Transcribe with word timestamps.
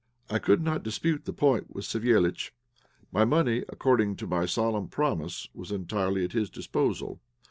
I 0.31 0.39
could 0.39 0.63
not 0.63 0.81
dispute 0.81 1.25
the 1.25 1.31
point 1.31 1.75
with 1.75 1.85
Savéliitch; 1.85 2.49
my 3.11 3.23
money, 3.23 3.63
according 3.69 4.15
to 4.15 4.25
my 4.25 4.47
solemn 4.47 4.87
promise, 4.87 5.47
was 5.53 5.71
entirely 5.71 6.23
at 6.23 6.31
his 6.31 6.49
disposal. 6.49 7.21